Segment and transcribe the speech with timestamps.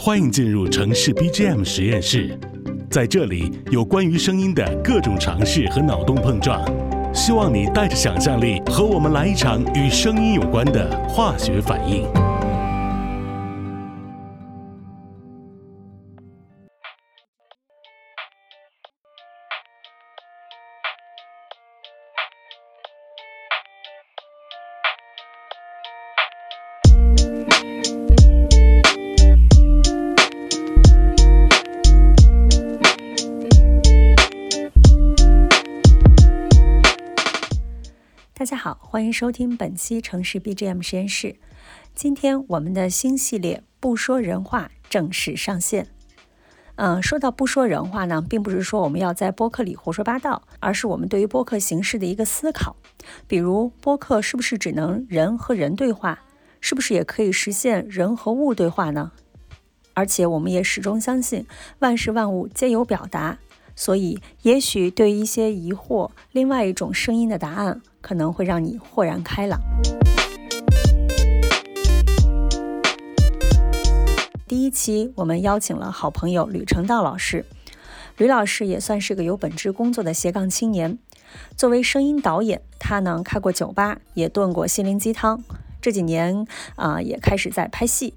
[0.00, 2.38] 欢迎进入城市 BGM 实验室，
[2.88, 6.64] 在这里有关于声音的各种尝试和脑洞碰撞。
[7.12, 12.06] 希望你带着想象力和我们来一场与声音有关的化学反应。
[38.38, 41.34] 大家好，欢迎收听本期城市 BGM 实验室。
[41.92, 45.88] 今天我们的新系列“不说人话”正式上线。
[46.76, 52.76] 嗯，说到“不说人话”呢，并不是说我们要在播客里胡说八道，而是我们对于播客形式的一个思考。
[53.26, 56.20] 比如，播客是不是只能人和人对话？
[56.60, 59.10] 是不是也可以实现人和物对话呢？
[59.94, 61.44] 而且，我们也始终相信
[61.80, 63.40] 万事万物皆有表达。
[63.74, 69.60] 所以，也许对于一些疑惑，另外一种声音的答案可能会让你豁然开朗。
[74.46, 77.44] 第一期，我们邀请了好朋友吕成道老师。
[78.16, 80.98] 吕老师也算是个有本职工作的斜杠青年。
[81.54, 85.44] 作为声音导演，他呢开过酒吧，也炖过心灵鸡汤。
[85.82, 88.14] 这几年啊，也开始在拍戏。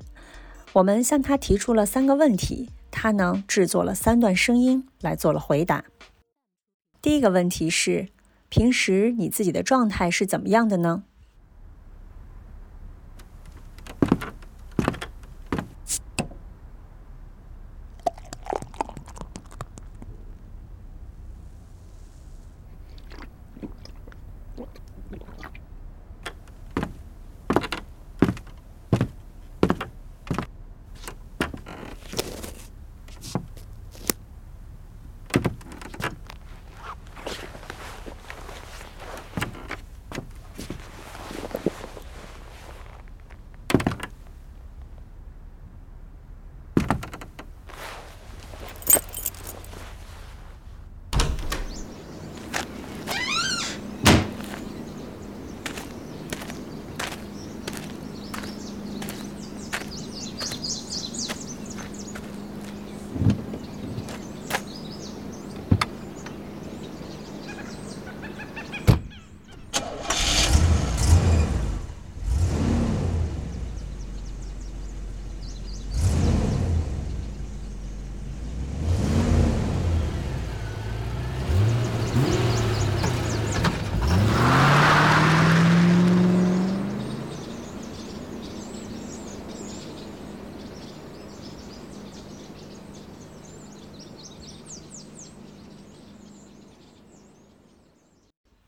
[0.71, 2.69] 我们向他提出了三个问题。
[2.91, 5.83] 他呢制作了三段声音来做了回答。
[7.01, 8.07] 第一个问题是，
[8.51, 11.03] 平时你自己的状态是怎么样的呢？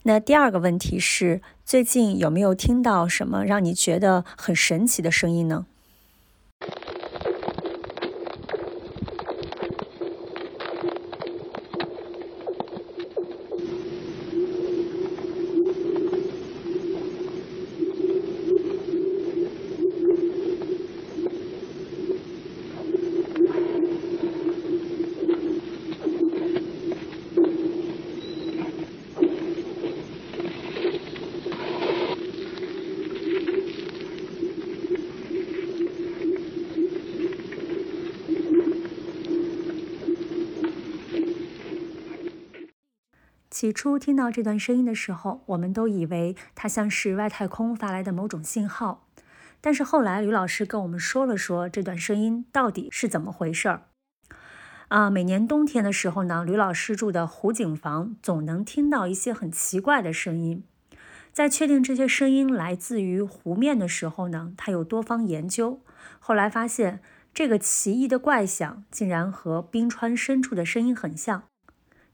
[0.05, 5.65] 那第二个问题是，最近有没有听到什么让你觉得很神奇的声音呢？
[43.63, 49.07] 起初听到这段声音的时候，我们都以为它像是外太空发来的某种信号。
[49.61, 53.83] 但是后来吕老师跟我们说了说这段声音到底是怎么回事儿。
[54.89, 60.65] 啊，每年冬天的时候呢，吕老师住的湖景房总能听到一些很奇怪的声音。
[61.31, 65.79] 在确定这些声音来自于湖面的时候呢，他有多方研究。
[66.19, 66.99] 后来发现
[67.33, 71.43] 这个奇异的怪响竟然和冰川深处的声音很像，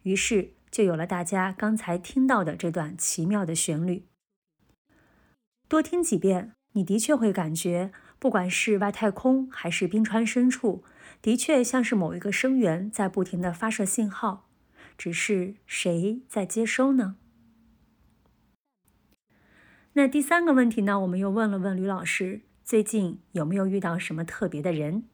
[0.04, 0.52] 于是。
[0.72, 4.06] 就有了大家刚才听到的这段奇妙的旋律。
[5.68, 10.84] 多听几遍，你的确会感觉，不管是外太空还是冰川深处，
[11.22, 14.48] 的确像是某一个声源在不停的发射信号。
[14.98, 17.16] 只是谁在接收呢？
[19.94, 21.00] 那第三个问题呢？
[21.00, 25.06] 我们又问了问吕老师，最近有没有遇到什么特别的人？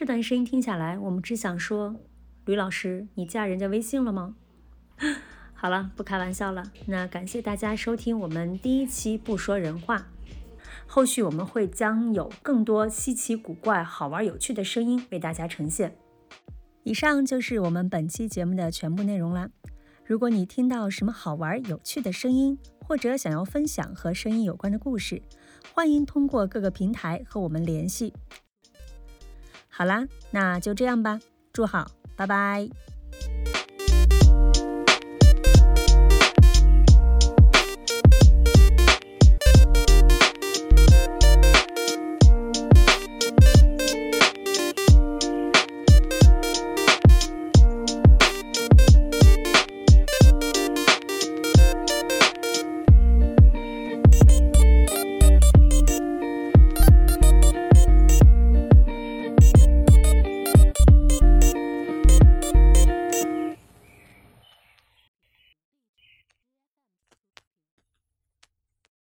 [0.00, 1.94] 这段声音听下来，我们只想说，
[2.46, 4.34] 吕老师，你加人家微信了吗？
[5.52, 6.72] 好了，不开玩笑了。
[6.86, 10.06] 那感谢大家收听我们第一期不说人话，
[10.86, 15.94] 后续我们会将有更多稀奇古怪、好玩有趣的声音为大家呈现。
[16.84, 19.50] 以上就是我们本期节目的全部内容啦。
[20.06, 22.58] 如果你听到什么好玩有趣的声音，
[22.88, 25.20] 或者想要分享和声音有关的故事，
[25.74, 28.14] 欢迎通过各个平台和我们联系。
[29.80, 31.18] 好啦那就这样吧
[31.54, 32.68] 祝好拜拜。